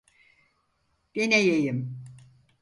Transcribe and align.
Deneyeyim. 1.15 1.99